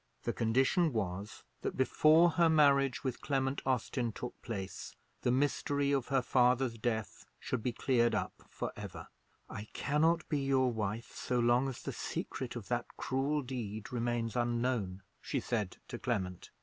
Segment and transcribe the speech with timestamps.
[0.23, 6.07] The condition was, that, before her marriage with Clement Austin took place, the mystery of
[6.07, 9.09] her father's death should be cleared up for ever.
[9.47, 14.35] "I cannot be your wife so long as the secret of that cruel deed remains
[14.35, 16.49] unknown," she said to Clement.